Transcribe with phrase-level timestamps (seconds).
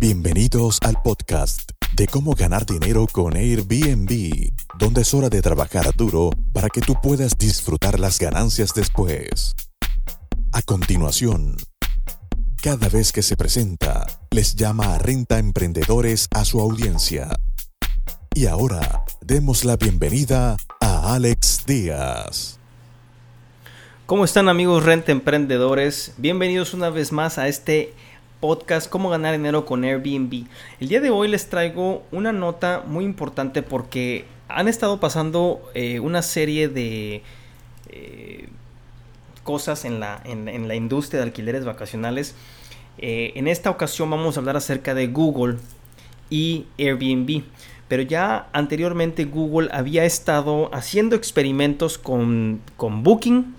[0.00, 6.30] Bienvenidos al podcast de cómo ganar dinero con Airbnb, donde es hora de trabajar duro
[6.52, 9.56] para que tú puedas disfrutar las ganancias después.
[10.52, 11.56] A continuación,
[12.62, 17.30] cada vez que se presenta, les llama a Renta Emprendedores a su audiencia.
[18.36, 22.60] Y ahora, demos la bienvenida a Alex Díaz.
[24.06, 26.14] ¿Cómo están amigos Renta Emprendedores?
[26.18, 27.94] Bienvenidos una vez más a este
[28.40, 30.44] podcast Cómo ganar dinero con Airbnb.
[30.80, 36.00] El día de hoy les traigo una nota muy importante porque han estado pasando eh,
[36.00, 37.22] una serie de
[37.88, 38.48] eh,
[39.42, 42.34] cosas en la, en, la, industria de alquileres vacacionales.
[42.98, 45.56] Eh, en esta ocasión vamos a hablar acerca de Google
[46.30, 47.42] y Airbnb.
[47.88, 53.54] Pero ya anteriormente Google había estado haciendo experimentos con, con Booking,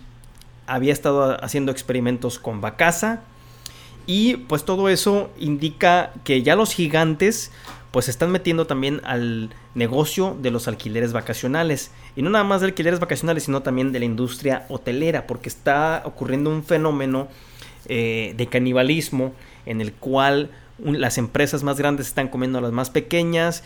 [0.67, 3.23] había estado haciendo experimentos con Vacasa
[4.09, 7.51] y pues todo eso indica que ya los gigantes
[7.91, 11.91] pues se están metiendo también al negocio de los alquileres vacacionales.
[12.15, 16.01] Y no nada más de alquileres vacacionales, sino también de la industria hotelera, porque está
[16.05, 17.27] ocurriendo un fenómeno
[17.85, 19.35] eh, de canibalismo
[19.67, 23.63] en el cual las empresas más grandes están comiendo a las más pequeñas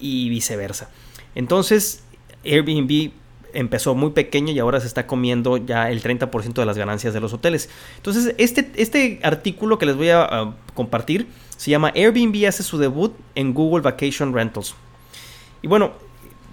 [0.00, 0.90] y viceversa.
[1.36, 2.02] Entonces,
[2.44, 3.12] Airbnb
[3.54, 7.20] empezó muy pequeño y ahora se está comiendo ya el 30% de las ganancias de
[7.20, 7.70] los hoteles.
[7.96, 13.14] Entonces, este, este artículo que les voy a, compartir se llama Airbnb hace su debut
[13.34, 14.74] en Google Vacation Rentals.
[15.62, 15.92] Y bueno,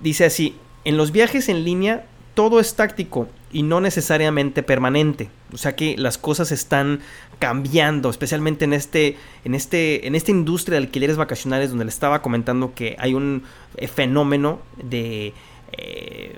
[0.01, 5.29] dice así, en los viajes en línea todo es táctico y no necesariamente permanente.
[5.53, 7.01] O sea que las cosas están
[7.39, 12.21] cambiando, especialmente en este, en este, en esta industria de alquileres vacacionales donde le estaba
[12.21, 13.43] comentando que hay un
[13.77, 15.33] eh, fenómeno de
[15.73, 16.37] eh,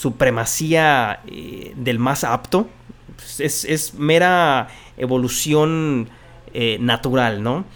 [0.00, 2.70] supremacía eh, del más apto.
[3.38, 6.08] Es, mera evolución
[6.54, 7.66] eh, natural, ¿no?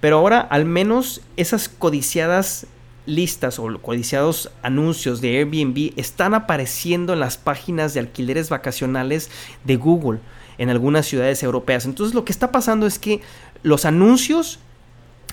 [0.00, 2.66] Pero ahora al menos esas codiciadas
[3.06, 9.30] listas o codiciados anuncios de Airbnb están apareciendo en las páginas de alquileres vacacionales
[9.64, 10.20] de Google
[10.58, 11.86] en algunas ciudades europeas.
[11.86, 13.22] Entonces lo que está pasando es que
[13.62, 14.58] los anuncios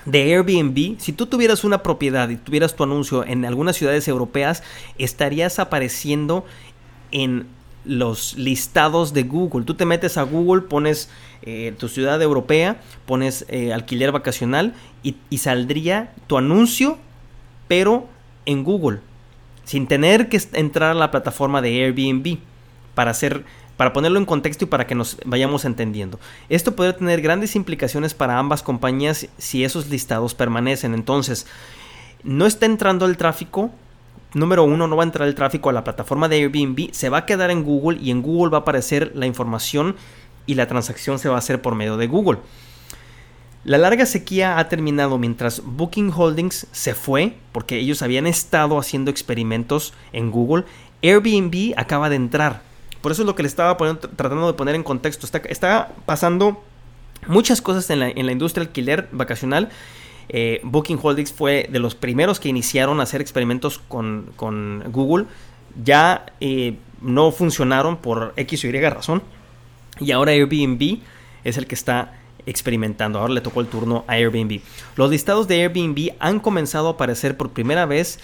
[0.04, 4.62] de Airbnb, si tú tuvieras una propiedad y tuvieras tu anuncio en algunas ciudades europeas,
[4.98, 6.44] estarías apareciendo
[7.10, 7.46] en
[7.84, 9.64] los listados de Google.
[9.64, 11.08] Tú te metes a Google, pones
[11.42, 16.98] eh, tu ciudad europea, pones eh, alquiler vacacional y, y saldría tu anuncio,
[17.66, 18.06] pero
[18.46, 19.00] en Google,
[19.64, 22.38] sin tener que entrar a la plataforma de Airbnb
[22.94, 23.44] para hacer
[23.78, 26.18] para ponerlo en contexto y para que nos vayamos entendiendo.
[26.48, 30.94] Esto podría tener grandes implicaciones para ambas compañías si esos listados permanecen.
[30.94, 31.46] Entonces,
[32.24, 33.70] no está entrando el tráfico.
[34.34, 37.18] Número uno, no va a entrar el tráfico a la plataforma de Airbnb, se va
[37.18, 39.94] a quedar en Google y en Google va a aparecer la información
[40.44, 42.40] y la transacción se va a hacer por medio de Google.
[43.62, 49.12] La larga sequía ha terminado mientras Booking Holdings se fue, porque ellos habían estado haciendo
[49.12, 50.64] experimentos en Google.
[51.00, 52.67] Airbnb acaba de entrar
[53.00, 55.26] por eso es lo que le estaba tratando de poner en contexto.
[55.48, 56.62] Está, pasando
[57.26, 59.70] muchas cosas en la, industria alquiler vacacional.
[60.28, 64.32] Eh, Booking Holdings fue de los primeros que iniciaron a hacer experimentos con,
[64.90, 65.26] Google.
[65.82, 69.22] Ya eh, no funcionaron por X o Y razón.
[70.00, 70.98] Y ahora Airbnb
[71.44, 72.14] es el que está
[72.46, 73.18] experimentando.
[73.18, 74.60] Ahora le tocó el turno a Airbnb.
[74.96, 78.18] Los listados de Airbnb han comenzado a aparecer por primera vez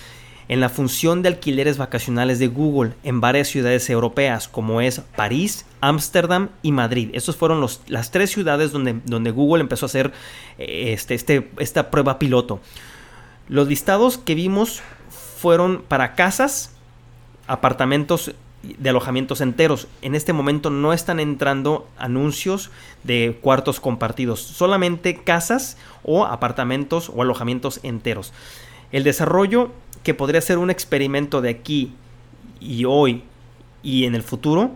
[0.48, 5.64] en la función de alquileres vacacionales de Google en varias ciudades europeas como es París,
[5.80, 7.10] Ámsterdam y Madrid.
[7.12, 10.12] Estas fueron las tres ciudades donde, donde, Google empezó a hacer
[10.58, 12.60] eh, este, este, esta prueba piloto.
[13.48, 16.74] Los listados que vimos fueron para casas,
[17.46, 19.88] apartamentos de alojamientos enteros.
[20.00, 22.70] En este momento no están entrando anuncios
[23.02, 28.32] de cuartos compartidos, solamente casas o apartamentos o alojamientos enteros.
[28.90, 29.70] El desarrollo
[30.04, 31.92] que podría ser un experimento de aquí
[32.60, 33.24] y hoy
[33.82, 34.70] y en el futuro,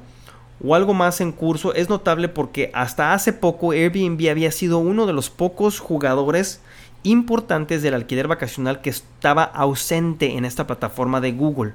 [0.65, 5.06] o algo más en curso, es notable porque hasta hace poco Airbnb había sido uno
[5.06, 6.61] de los pocos jugadores
[7.05, 11.75] importantes del alquiler vacacional que estaba ausente en esta plataforma de Google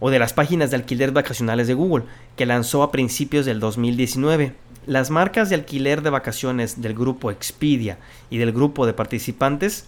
[0.00, 2.04] o de las páginas de alquiler vacacionales de Google,
[2.36, 4.54] que lanzó a principios del 2019.
[4.86, 7.98] Las marcas de alquiler de vacaciones del grupo Expedia
[8.30, 9.86] y del grupo de participantes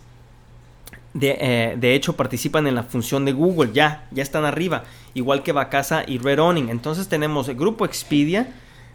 [1.18, 4.84] eh, de, hecho, participan en la función de Google, ya, ya están arriba,
[5.14, 8.48] igual que Vacasa y Red Entonces tenemos el grupo Expedia,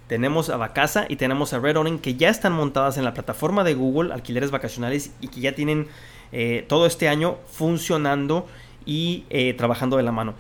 [0.08, 3.74] tenemos a Vacasa y tenemos a Red que ya están montadas en la plataforma de
[3.74, 5.88] Google, alquileres vacacionales, y que ya tienen
[6.32, 8.48] eh, todo este año funcionando
[8.86, 10.36] y eh, trabajando de la mano.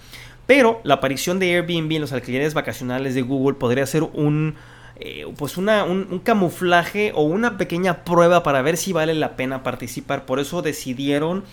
[0.45, 4.55] Pero la aparición de Airbnb en los alquileres vacacionales de Google podría ser un
[4.97, 9.63] eh, pues una, un, camuflaje o una pequeña prueba para ver si vale la pena
[9.63, 10.25] participar.
[10.25, 11.43] Por eso decidieron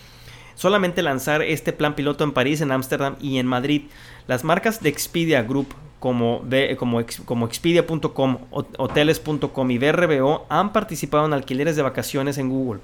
[0.54, 3.82] solamente lanzar este plan piloto en París, en Ámsterdam y en Madrid.
[4.26, 6.42] Las marcas de Expedia Group como,
[6.78, 12.80] como, como Expedia.com, hoteles.com y BRBO han participado en alquileres de vacaciones en Google.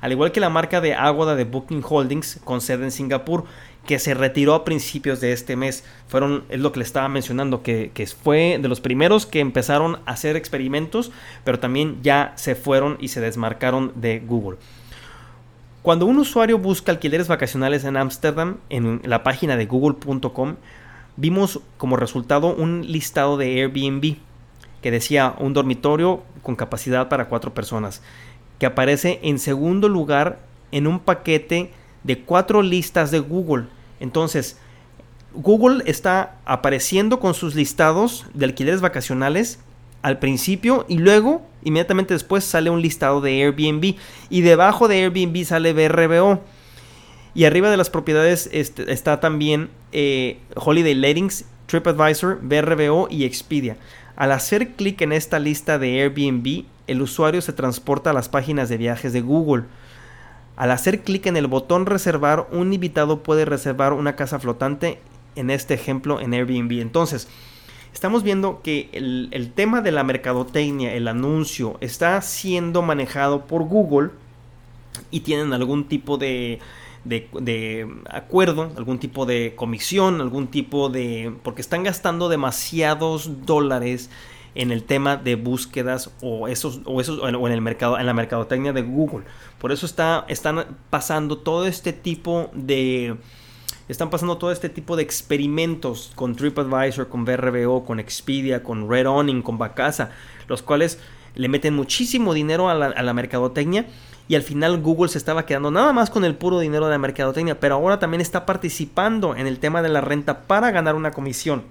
[0.00, 3.44] Al igual que la marca de Aguada de Booking Holdings con sede en Singapur,
[3.86, 5.84] que se retiró a principios de este mes.
[6.08, 9.96] Fueron, es lo que le estaba mencionando, que, que, fue de los primeros que empezaron
[10.04, 11.10] a hacer experimentos,
[11.42, 14.58] pero también ya se fueron y se desmarcaron de Google.
[15.82, 20.56] Cuando un usuario busca alquileres vacacionales en Ámsterdam, en la página de google.com,
[21.16, 24.16] vimos como resultado un listado de Airbnb
[24.82, 28.02] que decía un dormitorio con capacidad para cuatro personas,
[28.58, 30.38] que aparece en segundo lugar
[30.72, 31.70] en un paquete
[32.04, 33.66] de cuatro listas de Google.
[34.00, 34.58] Entonces,
[35.34, 39.60] Google está apareciendo con sus listados de alquileres vacacionales
[40.02, 43.96] al principio y luego inmediatamente después sale un listado de Airbnb.
[44.30, 46.40] Y debajo de Airbnb sale BRBO
[47.34, 53.76] y arriba de las propiedades este, está también eh, Holiday Lettings, TripAdvisor, BRBO y Expedia.
[54.16, 58.68] Al hacer clic en esta lista de Airbnb, el usuario se transporta a las páginas
[58.68, 59.64] de viajes de Google.
[60.56, 64.98] Al hacer clic en el botón reservar, un invitado puede reservar una casa flotante,
[65.36, 66.80] en este ejemplo en Airbnb.
[66.80, 67.28] Entonces,
[67.92, 74.10] estamos viendo que el, tema de la mercadotecnia, el anuncio, está siendo manejado por Google
[75.10, 76.58] y tienen algún tipo de,
[77.04, 81.34] de, acuerdo, algún tipo de comisión, algún tipo de...
[81.42, 84.10] porque están gastando demasiados dólares
[84.54, 88.14] en el tema de búsquedas o esos o esos o en el mercado en la
[88.14, 89.24] mercadotecnia de Google.
[89.60, 93.16] Por eso está están pasando todo este tipo de
[93.88, 99.06] están pasando todo este tipo de experimentos con TripAdvisor, con BRBO, con Expedia, con Red
[99.06, 100.10] Owning, con Bacasa,
[100.48, 100.98] los cuales
[101.34, 103.86] le meten muchísimo dinero a la mercadotecnia
[104.28, 106.98] y al final Google se estaba quedando nada más con el puro dinero de la
[106.98, 111.12] mercadotecnia, pero ahora también está participando en el tema de la renta para ganar una
[111.12, 111.64] comisión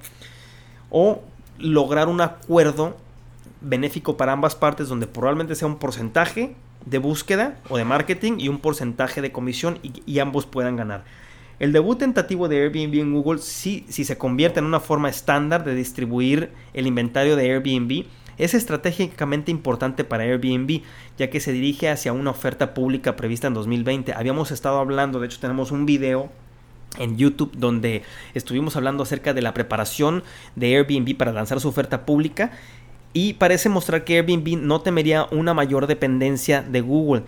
[0.89, 1.21] o
[1.59, 2.97] lograr un acuerdo
[3.61, 6.55] benéfico para ambas partes donde probablemente sea un porcentaje
[6.85, 11.03] de búsqueda o de marketing y un porcentaje de comisión y, ambos puedan ganar.
[11.59, 15.73] El debut tentativo de Airbnb en Google, si, se convierte en una forma estándar de
[15.75, 18.05] distribuir el inventario de Airbnb,
[18.37, 20.81] es estratégicamente importante para Airbnb,
[21.17, 24.13] ya que se dirige hacia una oferta pública prevista en 2020.
[24.13, 26.29] Habíamos estado hablando, de hecho tenemos un video
[26.97, 28.03] en YouTube donde
[28.33, 30.23] estuvimos hablando acerca de la preparación
[30.55, 32.51] de Airbnb para lanzar su oferta pública
[33.13, 37.23] y parece mostrar que Airbnb no temería una mayor dependencia de Google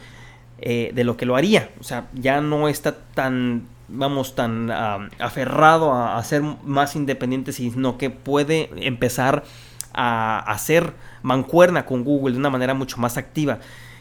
[0.60, 1.72] eh, de lo que lo haría.
[1.80, 7.98] O sea, ya no está tan, vamos, tan aferrado a, a, ser más independiente, sino
[7.98, 9.44] que puede empezar
[9.94, 10.94] hacer
[11.24, 13.59] mancuerna con Google de una manera mucho más activa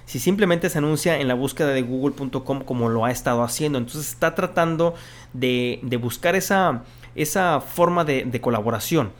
[0.09, 3.77] si simplemente se anuncia en la búsqueda de google.com como lo ha estado haciendo.
[3.77, 4.95] Entonces está tratando
[5.35, 6.83] de, buscar esa,
[7.15, 9.13] esa forma de, de colaboración.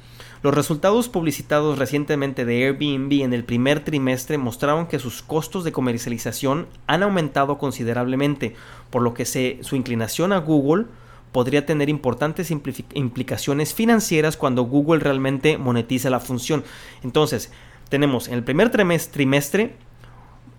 [0.43, 5.73] Los resultados publicitados recientemente de Airbnb en el primer trimestre mostraron que sus costos de
[5.73, 8.55] comercialización han aumentado considerablemente,
[8.89, 10.87] por lo que se, su inclinación a Google
[11.33, 16.65] podría tener importantes implicaciones financieras cuando Google realmente monetiza la función.
[17.03, 17.51] Entonces,
[17.89, 19.77] tenemos en el primer trimestre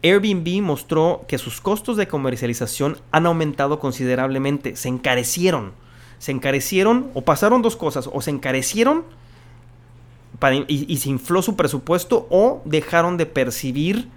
[0.01, 5.73] Airbnb mostró que sus costos de comercialización han aumentado considerablemente, se encarecieron.
[6.19, 9.03] Se encarecieron o pasaron dos cosas, o se encarecieron
[10.67, 14.09] y, se infló su presupuesto o dejaron de percibir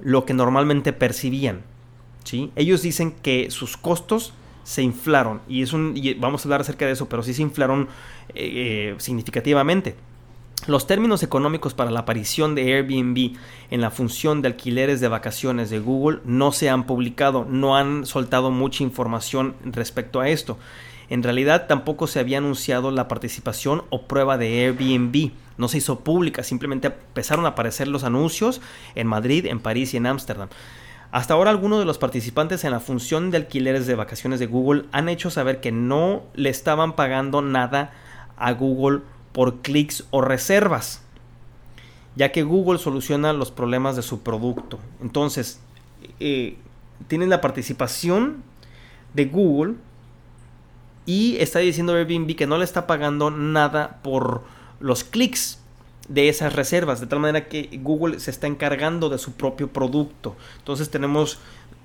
[0.00, 1.62] lo que normalmente percibían.
[2.24, 2.52] ¿sí?
[2.54, 4.32] Ellos dicen que sus costos
[4.68, 7.88] se inflaron y, es un, vamos a hablar acerca de eso, pero sí se inflaron
[8.34, 9.94] eh, eh, significativamente.
[10.66, 13.38] Los términos económicos para la aparición de Airbnb
[13.70, 18.04] en la función de alquileres de vacaciones de Google no se han publicado, no han
[18.04, 20.58] soltado mucha información respecto a esto.
[21.08, 26.00] En realidad tampoco se había anunciado la participación o prueba de Airbnb, no se hizo
[26.00, 28.60] pública, simplemente empezaron a aparecer los anuncios
[28.94, 30.50] en Madrid, en París y en Ámsterdam.
[31.10, 34.84] Hasta ahora algunos de los participantes en la función de alquileres de vacaciones de Google
[34.92, 37.92] han hecho saber que no le estaban pagando nada
[38.36, 39.00] a Google
[39.32, 41.02] por clics o reservas,
[42.14, 44.78] ya que Google soluciona los problemas de su producto.
[45.00, 45.60] Entonces,
[46.20, 46.58] eh,
[47.06, 48.42] tienen la participación
[49.14, 49.74] de Google
[51.06, 54.42] y está diciendo Airbnb que no le está pagando nada por
[54.78, 55.58] los clics
[56.08, 60.36] de esas reservas, de tal manera que Google se está encargando de su propio producto.
[60.58, 61.38] Entonces tenemos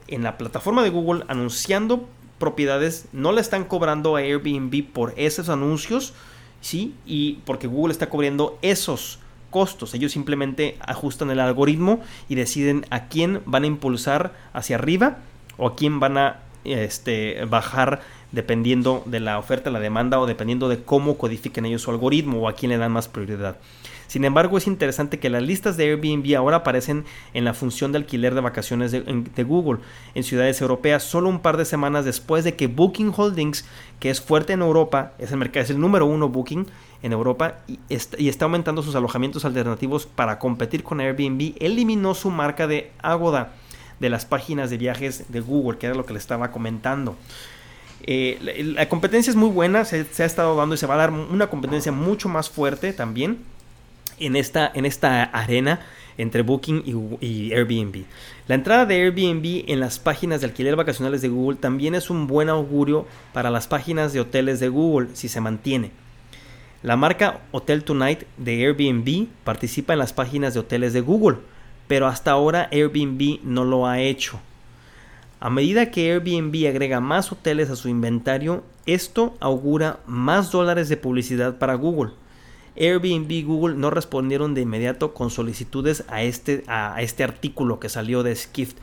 [0.08, 2.08] en la plataforma de Google anunciando
[2.40, 6.14] propiedades, no le están cobrando a Airbnb por esos anuncios,
[6.62, 6.94] ¿sí?
[7.06, 9.94] Y porque Google está cubriendo esos costos.
[9.94, 15.18] Ellos simplemente ajustan el algoritmo y deciden a quién van a impulsar hacia arriba
[15.58, 18.02] o a quién van a este, bajar
[18.32, 22.48] dependiendo de la oferta, la demanda o dependiendo de cómo codifiquen ellos su algoritmo o
[22.50, 23.58] a quién le dan más prioridad.
[24.14, 27.04] Sin embargo, es interesante que las listas de Airbnb ahora aparecen
[27.34, 29.80] en la función de alquiler de vacaciones de, Google
[30.14, 33.66] en ciudades europeas solo un par de semanas después de que Booking Holdings,
[34.00, 36.68] que es fuerte en Europa, es el mercado, es el número uno Booking
[37.02, 42.14] en Europa y está, y está aumentando sus alojamientos alternativos para competir con Airbnb, eliminó
[42.14, 43.54] su marca de Agoda
[44.00, 47.16] de las páginas de viajes de Google, que era lo que le estaba comentando.
[48.04, 48.38] Eh,
[48.78, 51.48] la, competencia es muy buena, se, ha estado dando y se va a dar una
[51.48, 53.40] competencia mucho más fuerte también
[54.20, 55.82] en esta, en esta arena
[56.18, 56.84] entre Booking
[57.22, 58.04] y, Airbnb.
[58.48, 62.28] La entrada de Airbnb en las páginas de alquiler vacacionales de Google también es un
[62.28, 65.92] buen augurio para las páginas de hoteles de Google si se mantiene.
[66.84, 71.38] La marca Hotel Tonight de Airbnb participa en las páginas de hoteles de Google,
[71.88, 74.40] pero hasta ahora Airbnb no lo ha hecho.
[75.40, 80.98] A medida que Airbnb agrega más hoteles a su inventario, esto augura más dólares de
[80.98, 82.12] publicidad para Google.
[82.76, 87.90] Airbnb y Google no respondieron de inmediato con solicitudes a este, a este artículo que
[87.90, 88.78] salió de Skift.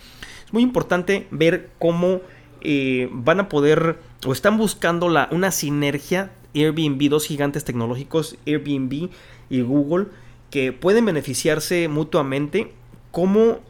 [0.47, 2.21] Es muy importante ver cómo
[2.61, 9.11] eh, van a poder o están buscando la, una sinergia Airbnb, dos gigantes tecnológicos, Airbnb
[9.49, 10.07] y Google,
[10.51, 12.73] que pueden beneficiarse mutuamente.
[13.13, 13.61] Como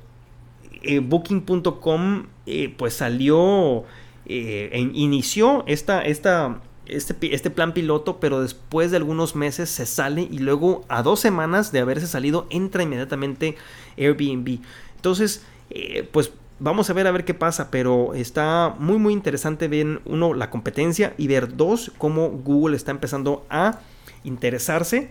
[0.82, 3.84] eh, Booking.com eh, pues salió,
[4.26, 6.60] inició esta, esta
[6.96, 11.20] este, este, plan piloto, pero después de algunos meses se sale y luego a dos
[11.20, 13.56] semanas de haberse salido entra inmediatamente
[13.96, 14.60] Airbnb.
[14.96, 19.68] Entonces, eh, pues vamos a ver a ver qué pasa, pero está muy muy interesante
[19.68, 23.80] ver uno la competencia y ver dos cómo Google está empezando a
[24.24, 25.10] interesarse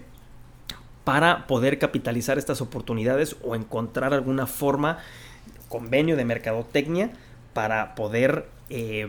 [1.04, 5.00] para poder capitalizar estas oportunidades o encontrar alguna forma
[5.68, 7.12] convenio de mercadotecnia
[7.54, 9.08] para poder eh,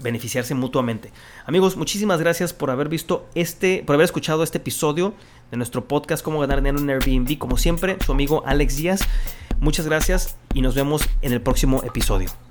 [0.00, 1.12] beneficiarse mutuamente.
[1.44, 5.14] Amigos, muchísimas gracias por haber visto este, por haber escuchado este episodio
[5.50, 7.38] de nuestro podcast Cómo ganar dinero en Airbnb.
[7.38, 9.00] Como siempre, su amigo Alex Díaz.
[9.60, 12.45] Muchas gracias y nos vemos en el próximo episodio.